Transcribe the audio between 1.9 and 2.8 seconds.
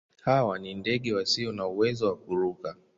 wa kuruka.